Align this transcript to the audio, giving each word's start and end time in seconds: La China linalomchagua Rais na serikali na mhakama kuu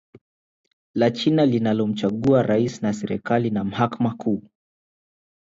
La 0.95 1.09
China 1.13 1.45
linalomchagua 1.45 2.41
Rais 2.43 2.81
na 2.81 2.93
serikali 2.93 3.49
na 3.49 3.63
mhakama 3.63 4.13
kuu 4.15 4.43